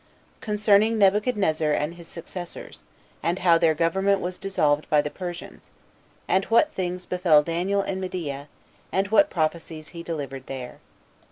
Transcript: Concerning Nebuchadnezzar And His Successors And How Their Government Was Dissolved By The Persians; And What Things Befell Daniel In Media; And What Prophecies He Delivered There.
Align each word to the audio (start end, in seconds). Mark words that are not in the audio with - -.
Concerning 0.39 0.97
Nebuchadnezzar 0.97 1.73
And 1.73 1.93
His 1.93 2.07
Successors 2.07 2.85
And 3.21 3.37
How 3.37 3.59
Their 3.59 3.75
Government 3.75 4.19
Was 4.19 4.39
Dissolved 4.39 4.89
By 4.89 4.99
The 4.99 5.11
Persians; 5.11 5.69
And 6.27 6.43
What 6.45 6.73
Things 6.73 7.05
Befell 7.05 7.43
Daniel 7.43 7.83
In 7.83 7.99
Media; 7.99 8.47
And 8.91 9.09
What 9.09 9.29
Prophecies 9.29 9.89
He 9.89 10.01
Delivered 10.01 10.47
There. 10.47 10.79